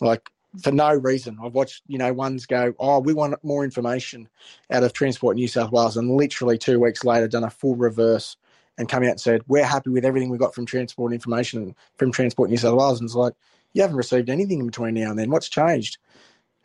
[0.00, 0.30] like
[0.62, 1.38] for no reason.
[1.42, 4.28] I've watched, you know, ones go, oh, we want more information
[4.70, 8.36] out of Transport New South Wales, and literally two weeks later, done a full reverse
[8.78, 12.10] and come out and said, we're happy with everything we got from Transport Information from
[12.10, 12.98] Transport New South Wales.
[12.98, 13.34] And it's like,
[13.74, 15.30] you haven't received anything in between now and then.
[15.30, 15.98] What's changed?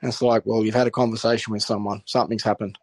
[0.01, 2.77] And it's like, well, you've had a conversation with someone, something's happened,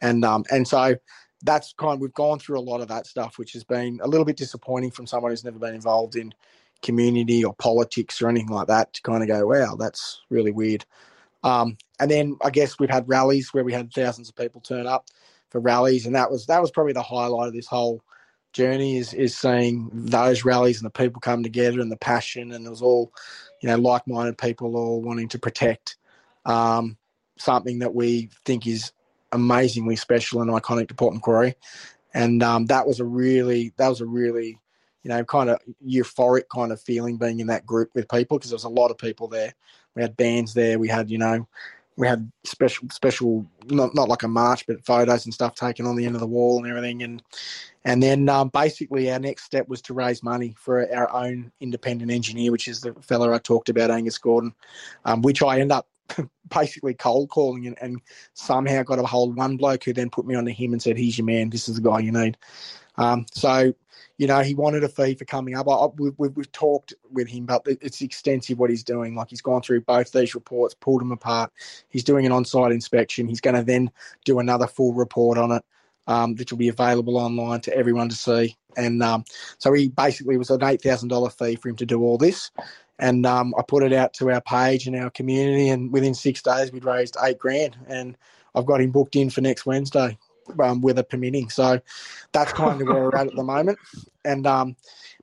[0.00, 0.96] and um, and so
[1.42, 2.00] that's kind.
[2.00, 4.92] We've gone through a lot of that stuff, which has been a little bit disappointing
[4.92, 6.32] from someone who's never been involved in
[6.82, 8.94] community or politics or anything like that.
[8.94, 10.86] To kind of go, wow, that's really weird.
[11.44, 14.86] Um, and then I guess we've had rallies where we had thousands of people turn
[14.86, 15.06] up
[15.50, 18.02] for rallies, and that was that was probably the highlight of this whole
[18.56, 22.66] journey is is seeing those rallies and the people come together and the passion and
[22.66, 23.12] it was all
[23.60, 25.96] you know like-minded people all wanting to protect
[26.46, 26.96] um,
[27.38, 28.92] something that we think is
[29.32, 31.54] amazingly special and iconic to Port Macquarie.
[32.14, 34.58] And um, that was a really that was a really
[35.02, 38.50] you know kind of euphoric kind of feeling being in that group with people because
[38.50, 39.52] there was a lot of people there.
[39.94, 40.78] We had bands there.
[40.78, 41.46] We had you know
[41.96, 45.96] we had special special not not like a march but photos and stuff taken on
[45.96, 47.02] the end of the wall and everything.
[47.02, 47.22] And
[47.84, 52.10] and then um, basically our next step was to raise money for our own independent
[52.10, 54.52] engineer which is the fella i talked about angus gordon
[55.04, 55.86] um, which i end up
[56.48, 58.00] basically cold calling and, and,
[58.34, 60.96] somehow got a hold of one bloke who then put me onto him and said
[60.96, 62.36] he's your man this is the guy you need
[62.98, 63.72] um, so
[64.18, 65.68] you know, he wanted a fee for coming up.
[65.68, 69.14] I, we, we, we've talked with him, but it's extensive what he's doing.
[69.14, 71.52] Like he's gone through both these reports, pulled them apart.
[71.88, 73.28] He's doing an on-site inspection.
[73.28, 73.90] He's going to then
[74.24, 75.64] do another full report on it,
[76.06, 78.56] um, which will be available online to everyone to see.
[78.76, 79.24] And um,
[79.58, 82.50] so he basically was an eight thousand dollar fee for him to do all this.
[82.98, 86.42] And um, I put it out to our page and our community, and within six
[86.42, 87.76] days we'd raised eight grand.
[87.88, 88.16] And
[88.54, 90.16] I've got him booked in for next Wednesday
[90.60, 91.48] um, weather permitting.
[91.50, 91.80] So
[92.32, 93.78] that's kind of where we're at at the moment.
[94.24, 94.76] And um,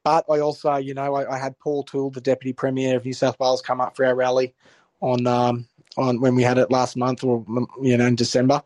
[0.04, 3.14] but I also, you know, I, I, had Paul Toole, the Deputy Premier of New
[3.14, 4.54] South Wales, come up for our rally
[5.02, 7.46] on um, on when we had it last month or
[7.82, 8.62] you know in December,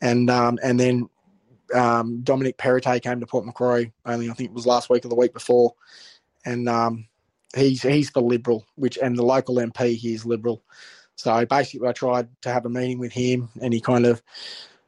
[0.00, 1.08] and um, and then
[1.74, 5.08] um, Dominic Perrottet came to Port Macquarie only I think it was last week or
[5.08, 5.74] the week before,
[6.44, 7.06] and um,
[7.56, 10.62] he's he's for Liberal, which and the local MP he is Liberal.
[11.16, 14.22] So basically, I tried to have a meeting with him, and he kind of,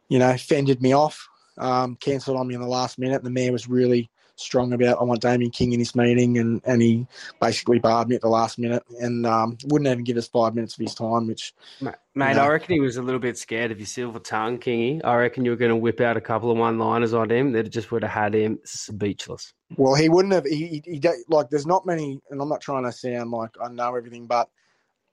[0.08, 3.22] you know, fended me off, um, cancelled on me in the last minute.
[3.22, 6.80] The mayor was really strong about I want Damien King in this meeting, and, and
[6.80, 7.06] he
[7.40, 10.74] basically barred me at the last minute and um, wouldn't even give us five minutes
[10.74, 11.26] of his time.
[11.26, 14.18] Which, mate, you know, I reckon he was a little bit scared of your silver
[14.18, 15.00] tongue, Kingy.
[15.04, 17.68] I reckon you were going to whip out a couple of one-liners on him that
[17.70, 19.52] just would have had him speechless.
[19.76, 20.44] Well, he wouldn't have.
[20.44, 21.50] He, he, he like.
[21.50, 24.48] There's not many, and I'm not trying to sound like I know everything, but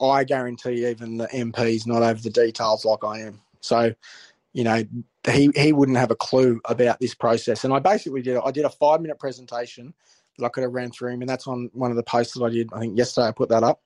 [0.02, 3.42] I guarantee even the MP's not over the details like I am.
[3.62, 3.94] So,
[4.54, 4.84] you know,
[5.30, 7.64] he he wouldn't have a clue about this process.
[7.64, 9.94] And I basically did I did a five minute presentation
[10.38, 12.44] that I could have ran through him, and that's on one of the posts that
[12.44, 12.70] I did.
[12.74, 13.82] I think yesterday I put that up,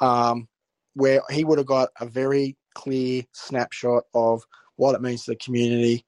[0.00, 0.48] um,
[0.94, 4.42] where he would have got a very clear snapshot of
[4.76, 6.04] what it means to the community,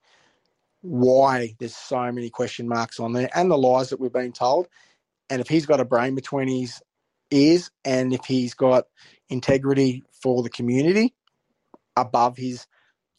[0.81, 4.67] why there's so many question marks on there, and the lies that we've been told.
[5.29, 6.81] And if he's got a brain between his
[7.31, 8.85] ears, and if he's got
[9.29, 11.15] integrity for the community
[11.97, 12.67] above his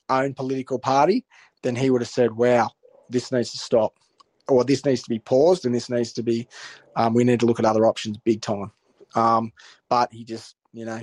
[0.08, 1.24] own political party,
[1.62, 2.70] then he would have said, wow,
[3.08, 3.94] this needs to stop,
[4.48, 6.46] or this needs to be paused, and this needs to be,
[6.96, 8.70] um, we need to look at other options big time.
[9.14, 9.52] Um,
[9.88, 11.00] but he just, you know,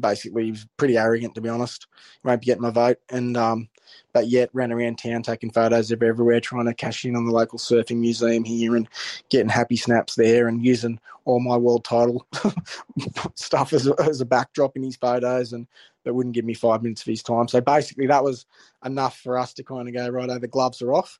[0.00, 1.86] basically he was pretty arrogant to be honest.
[2.22, 3.68] He won't be getting my vote, and um,
[4.12, 7.32] but yet ran around town taking photos of everywhere, trying to cash in on the
[7.32, 8.88] local surfing museum here and
[9.28, 12.26] getting happy snaps there, and using all my world title
[13.34, 15.66] stuff as a, as a backdrop in his photos, and
[16.04, 17.48] that wouldn't give me five minutes of his time.
[17.48, 18.46] So basically, that was
[18.84, 20.30] enough for us to kind of go right.
[20.30, 21.18] Oh, the gloves are off,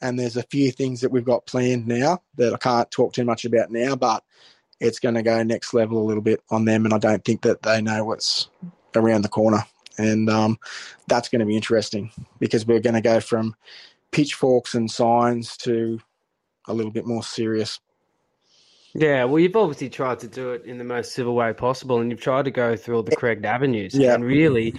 [0.00, 3.24] and there's a few things that we've got planned now that I can't talk too
[3.24, 4.22] much about now, but
[4.80, 7.42] it's going to go next level a little bit on them, and I don't think
[7.42, 8.48] that they know what's
[8.94, 9.64] around the corner,
[9.98, 10.58] and um,
[11.06, 13.54] that's going to be interesting because we're going to go from
[14.12, 15.98] pitchforks and signs to
[16.68, 17.80] a little bit more serious.
[18.94, 22.10] Yeah, well, you've obviously tried to do it in the most civil way possible, and
[22.10, 23.94] you've tried to go through all the correct avenues.
[23.94, 24.14] Yeah.
[24.14, 24.74] And really,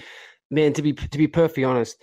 [0.49, 2.01] man, to be to be perfectly honest,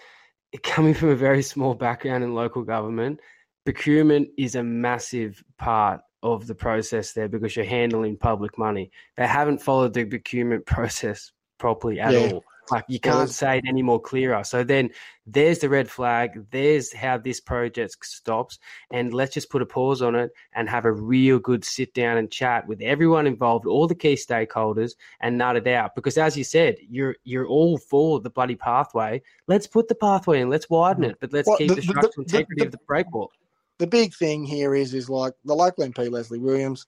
[0.62, 3.20] coming from a very small background in local government,
[3.64, 8.90] procurement is a massive part of the process there because you're handling public money.
[9.16, 12.32] They haven't followed the procurement process properly at yeah.
[12.32, 12.44] all.
[12.70, 14.42] Like you can't say it any more clearer.
[14.42, 14.90] So then
[15.26, 16.46] there's the red flag.
[16.50, 18.58] There's how this project stops.
[18.90, 22.16] And let's just put a pause on it and have a real good sit down
[22.16, 25.94] and chat with everyone involved, all the key stakeholders, and nut it out.
[25.94, 29.22] Because as you said, you're you're all for the bloody pathway.
[29.46, 30.50] Let's put the pathway in.
[30.50, 31.10] Let's widen mm-hmm.
[31.12, 33.28] it, but let's well, keep the, the structural the, integrity the, of the breakwalk
[33.78, 36.86] the big thing here is is like the local MP Leslie Williams.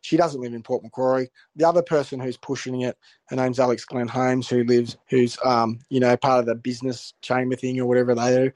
[0.00, 1.30] She doesn't live in Port Macquarie.
[1.54, 5.78] The other person who's pushing it, her name's Alex Glenn Holmes, who lives, who's um,
[5.90, 8.50] you know, part of the business chamber thing or whatever they do.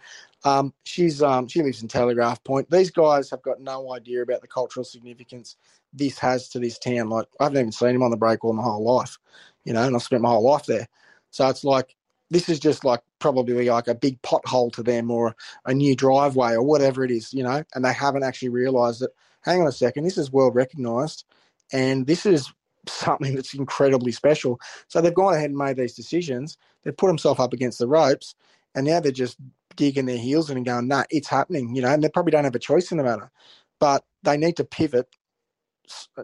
[0.44, 2.70] Um, she's um, she lives in Telegraph Point.
[2.70, 5.56] These guys have got no idea about the cultural significance
[5.92, 7.08] this has to this town.
[7.08, 9.18] Like I haven't even seen him on the break all my whole life,
[9.64, 10.86] you know, and I've spent my whole life there.
[11.30, 11.95] So it's like
[12.30, 15.34] this is just like probably like a big pothole to them or
[15.64, 19.10] a new driveway or whatever it is, you know, and they haven't actually realized that,
[19.42, 21.24] hang on a second, this is world recognized
[21.72, 22.52] and this is
[22.88, 24.60] something that's incredibly special.
[24.88, 26.58] So they've gone ahead and made these decisions.
[26.82, 28.34] They've put themselves up against the ropes
[28.74, 29.38] and now they're just
[29.76, 32.44] digging their heels in and going, nah, it's happening, you know, and they probably don't
[32.44, 33.30] have a choice in the matter.
[33.78, 35.08] But they need to pivot,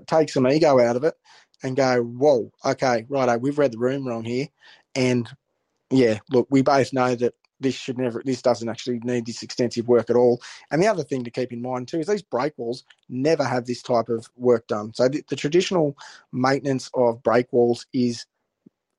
[0.06, 1.14] take some ego out of it
[1.62, 4.48] and go, whoa, okay, righto, we've read the room wrong here.
[4.94, 5.28] And
[5.92, 9.86] yeah, look, we both know that this should never, this doesn't actually need this extensive
[9.86, 10.42] work at all.
[10.70, 13.82] And the other thing to keep in mind too is these breakwalls never have this
[13.82, 14.92] type of work done.
[14.94, 15.96] So the, the traditional
[16.32, 18.26] maintenance of breakwalls is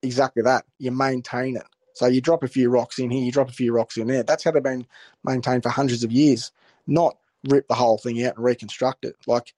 [0.02, 0.66] exactly that.
[0.80, 1.66] You maintain it.
[1.96, 4.24] So you drop a few rocks in here, you drop a few rocks in there.
[4.24, 4.88] That's how they've been
[5.24, 6.52] maintained for hundreds of years,
[6.88, 7.18] not
[7.50, 9.16] rip the whole thing out and reconstruct it.
[9.28, 9.54] Like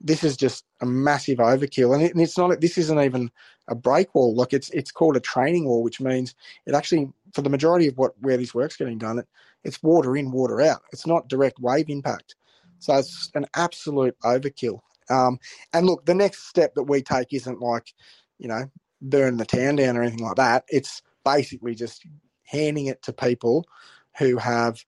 [0.00, 2.60] this is just a massive overkill, and, it, and it's not.
[2.60, 3.30] This isn't even
[3.68, 4.34] a break wall.
[4.34, 6.34] Like it's it's called a training wall, which means
[6.66, 9.28] it actually, for the majority of what where this work's getting done, it
[9.64, 10.82] it's water in, water out.
[10.92, 12.34] It's not direct wave impact,
[12.78, 14.80] so it's an absolute overkill.
[15.10, 15.38] Um,
[15.72, 17.92] and look, the next step that we take isn't like,
[18.38, 18.70] you know,
[19.00, 20.64] burn the town down or anything like that.
[20.68, 22.04] It's basically just
[22.44, 23.66] handing it to people
[24.18, 24.84] who have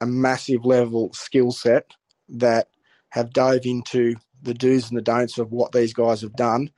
[0.00, 1.92] a massive level skill set
[2.28, 2.68] that
[3.10, 6.70] have dove into the do's and the don'ts of what these guys have done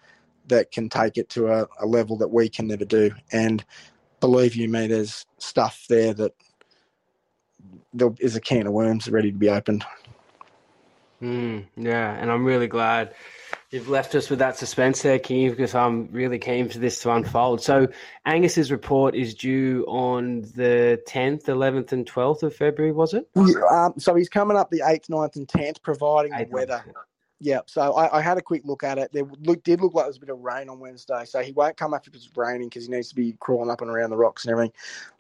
[0.50, 3.10] that can take it to a, a level that we can never do.
[3.32, 3.64] And
[4.20, 6.32] believe you me, there's stuff there that
[7.92, 9.84] there is a can of worms ready to be opened.
[11.20, 13.14] Mm, yeah, and I'm really glad
[13.70, 17.12] You've left us with that suspense there, King, because I'm really keen for this to
[17.12, 17.62] unfold.
[17.62, 17.86] So,
[18.26, 23.28] Angus's report is due on the 10th, 11th, and 12th of February, was it?
[23.36, 26.84] Um, so he's coming up the 8th, 9th, and 10th, providing the weather.
[27.42, 29.10] Yeah, so I, I, had a quick look at it.
[29.12, 31.52] There look, did look like there was a bit of rain on Wednesday, so he
[31.52, 34.10] won't come up if it's raining because he needs to be crawling up and around
[34.10, 34.72] the rocks and everything.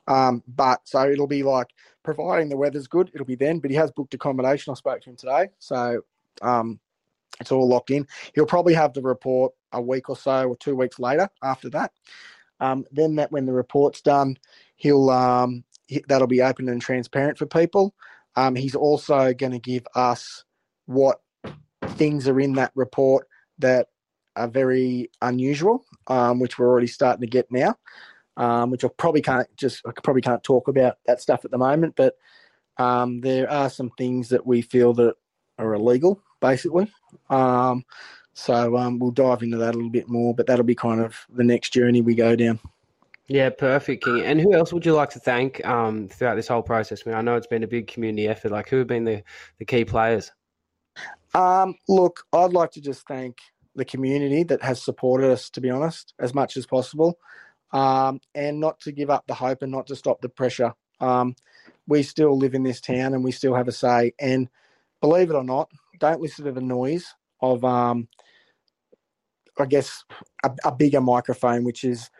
[0.06, 1.68] Um, but so it'll be like
[2.02, 3.58] providing the weather's good, it'll be then.
[3.58, 4.70] But he has booked accommodation.
[4.70, 6.02] I spoke to him today, so
[6.42, 6.78] um,
[7.40, 8.06] it's all locked in.
[8.34, 11.92] He'll probably have the report a week or so or two weeks later after that.
[12.60, 14.36] Um, then that when the report's done,
[14.76, 17.94] he'll um, he, that'll be open and transparent for people.
[18.36, 20.44] Um, he's also going to give us
[20.84, 21.22] what
[21.96, 23.26] things are in that report
[23.58, 23.88] that
[24.36, 27.76] are very unusual, um, which we're already starting to get now.
[28.36, 31.58] Um, which I probably can't just I probably can't talk about that stuff at the
[31.58, 32.14] moment, but
[32.78, 35.14] um, there are some things that we feel that
[35.58, 36.90] are illegal basically.
[37.28, 37.84] Um,
[38.32, 41.16] so um, we'll dive into that a little bit more, but that'll be kind of
[41.28, 42.58] the next journey we go down.
[43.28, 44.22] Yeah, perfect, King.
[44.22, 47.02] And who else would you like to thank um, throughout this whole process?
[47.04, 48.50] I mean, I know it's been a big community effort.
[48.50, 49.22] Like, who have been the,
[49.58, 50.32] the key players?
[51.34, 53.38] Um, look, I'd like to just thank
[53.76, 57.18] the community that has supported us, to be honest, as much as possible,
[57.72, 60.74] um, and not to give up the hope and not to stop the pressure.
[61.00, 61.36] Um,
[61.86, 64.12] we still live in this town and we still have a say.
[64.20, 64.48] And
[65.00, 68.08] believe it or not, don't listen to the noise of, um,
[69.58, 70.04] I guess,
[70.44, 72.10] a, a bigger microphone, which is,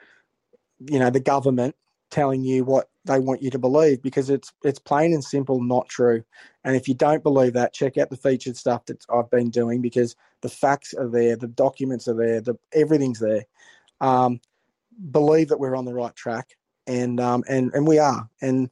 [0.79, 1.75] you know, the government
[2.11, 5.89] telling you what they want you to believe because it's it's plain and simple not
[5.89, 6.23] true.
[6.65, 9.81] And if you don't believe that, check out the featured stuff that I've been doing
[9.81, 13.45] because the facts are there, the documents are there, the everything's there.
[14.01, 14.41] Um,
[15.11, 18.29] believe that we're on the right track, and um, and and we are.
[18.43, 18.69] And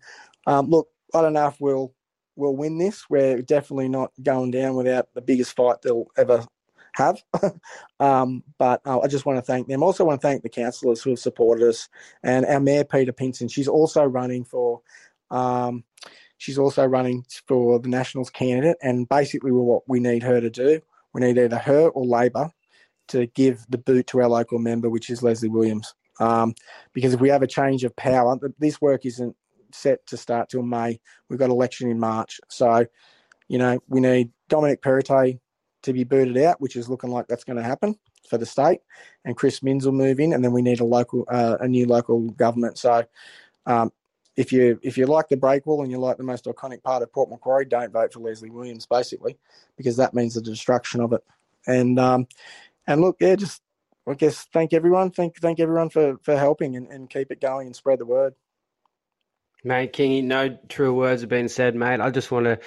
[0.47, 1.95] um, look, I don't know if we'll
[2.37, 3.09] we'll win this.
[3.09, 6.45] We're definitely not going down without the biggest fight they'll ever
[6.99, 7.23] have.
[8.01, 9.83] um, but uh, I just want to thank them.
[9.83, 11.89] Also, want to thank the councillors who have supported us
[12.23, 13.49] and our mayor Peta Pinson.
[13.49, 14.83] She's also running for.
[15.31, 15.85] Um,
[16.39, 20.81] she's also running for the Nationals candidate, and basically, what we need her to do,
[21.15, 22.51] we need either her or Labor
[23.09, 25.95] to give the boot to our local member, which is Leslie Williams.
[26.21, 26.55] Um,
[26.93, 29.37] because if we have a change of power, this work isn't
[29.73, 31.01] set to start till May.
[31.29, 32.41] We've got election in March.
[32.49, 32.87] So,
[33.49, 35.39] you know, we need Dominic Perrottet
[35.83, 37.97] to be booted out, which is looking like that's going to happen
[38.29, 38.81] for the state,
[39.25, 41.87] and Chris Minns will move in, and then we need a local, uh, a new
[41.87, 42.79] local government.
[42.79, 43.05] So,
[43.67, 43.93] um,
[44.37, 47.13] if you if you like the breakwall and you like the most iconic part of
[47.13, 49.37] Port Macquarie, don't vote for Leslie Williams, basically,
[49.77, 51.23] because that means the destruction of it.
[51.67, 52.29] And um,
[52.87, 53.63] and look, yeah, just
[54.07, 57.67] I guess thank everyone, thank thank everyone for for helping and, and keep it going
[57.67, 58.35] and spread the word.
[59.65, 62.01] Mate, Kingy, no true words have been said, mate.
[62.01, 62.61] I just want to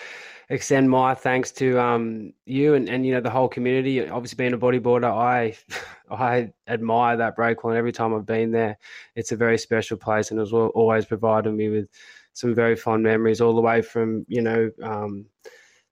[0.52, 4.08] extend my thanks to um, you and, and you know the whole community.
[4.08, 5.58] Obviously, being a bodyboarder, I
[6.12, 8.78] I admire that breakwall, and every time I've been there,
[9.16, 11.88] it's a very special place, and it's always provided me with
[12.34, 15.26] some very fond memories, all the way from you know um,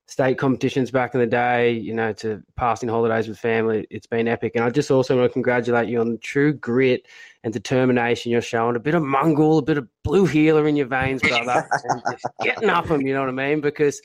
[0.06, 3.86] state competitions back in the day, you know, to passing holidays with family.
[3.90, 4.56] It's been epic.
[4.56, 7.06] And I just also want to congratulate you on the true grit
[7.44, 8.74] and determination you're showing.
[8.74, 11.64] A bit of Mongol, a bit of blue heeler in your veins, brother.
[12.10, 13.60] just getting up them, you know what I mean?
[13.60, 14.02] Because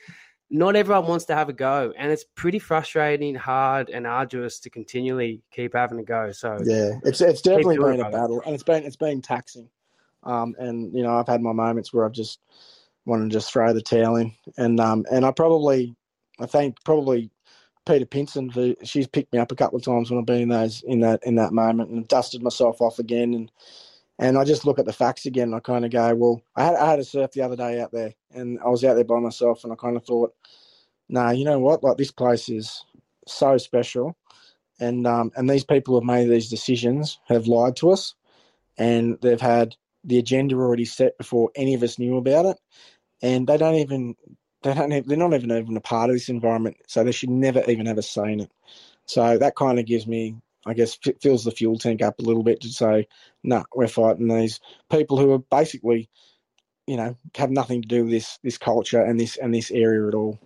[0.50, 1.94] not everyone wants to have a go.
[1.98, 6.32] And it's pretty frustrating, hard, and arduous to continually keep having a go.
[6.32, 8.42] So Yeah, it's it's definitely been a battle.
[8.46, 9.70] And it's been it's been taxing.
[10.24, 12.40] Um, and you know, I've had my moments where I've just
[13.06, 14.34] want to just throw the towel in.
[14.58, 15.96] And um, and I probably,
[16.40, 17.30] I think probably
[17.86, 20.50] Peta Pinson for she's picked me up a couple of times when I've been in
[20.50, 23.52] those in that in that moment and dusted myself off again and
[24.20, 26.66] and I just look at the facts again and I kind of go, well, I
[26.66, 29.04] had I had a surf the other day out there and I was out there
[29.04, 30.34] by myself and I kind of thought,
[31.10, 32.84] nah, you know what, like this place is
[33.28, 34.16] so special.
[34.80, 38.14] And um, and these people have made these decisions have lied to us,
[38.78, 42.58] and they've had the agenda already set before any of us knew about it
[43.22, 44.16] and they don't even
[44.64, 47.30] they don't have, they're not even even a part of this environment, so they should
[47.30, 48.52] never even have a say in it.
[49.06, 52.24] So that kind of gives me, I guess, it fills the fuel tank up a
[52.24, 53.08] little bit to say,
[53.44, 56.10] no, nah, we're fighting these people who are basically,
[56.88, 60.08] you know, have nothing to do with this this culture and this and this area
[60.08, 60.40] at all.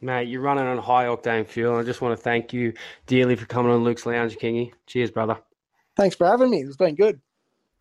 [0.00, 1.76] Mate, you're running on high octane fuel.
[1.76, 2.72] I just want to thank you
[3.06, 4.72] dearly for coming on Luke's Lounge, Kingy.
[4.86, 5.38] Cheers, brother.
[5.96, 6.62] Thanks for having me.
[6.62, 7.20] It's been good.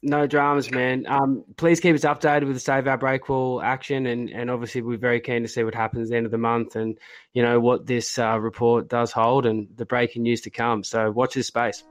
[0.01, 1.05] No dramas, man.
[1.07, 4.97] Um, please keep us updated with the Save Our Breakwall action, and, and obviously we're
[4.97, 6.97] very keen to see what happens at the end of the month, and
[7.33, 10.85] you know what this uh, report does hold, and the breaking news to come.
[10.85, 11.83] So watch this space.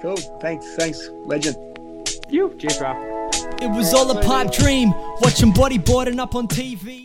[0.00, 0.16] Cool.
[0.40, 0.76] Thanks.
[0.76, 1.56] Thanks, legend.
[2.30, 2.54] You.
[2.58, 2.92] Cheers, bro.
[3.60, 6.96] It was all a pipe dream, watching bodyboarding up on TV.